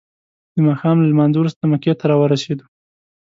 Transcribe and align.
د 0.55 0.57
ماښام 0.67 0.95
له 0.99 1.07
لمانځه 1.11 1.37
وروسته 1.39 1.63
مکې 1.71 1.93
ته 1.99 2.05
راورسیدو. 2.11 2.65